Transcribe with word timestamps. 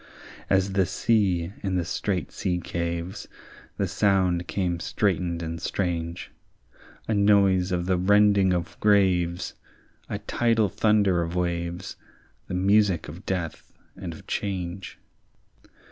As 0.49 0.73
the 0.73 0.87
sea 0.87 1.53
in 1.61 1.75
the 1.75 1.85
strait 1.85 2.31
sea 2.31 2.57
caves, 2.59 3.27
The 3.77 3.87
sound 3.87 4.47
came 4.47 4.79
straitened 4.79 5.43
and 5.43 5.61
strange; 5.61 6.31
A 7.07 7.13
noise 7.13 7.71
of 7.71 7.85
the 7.85 7.97
rending 7.97 8.51
of 8.51 8.79
graves, 8.79 9.53
A 10.09 10.17
tidal 10.17 10.69
thunder 10.69 11.21
of 11.21 11.35
waves, 11.35 11.97
The 12.47 12.55
music 12.55 13.07
of 13.09 13.27
death 13.27 13.75
and 13.95 14.11
of 14.11 14.25
change. 14.25 14.97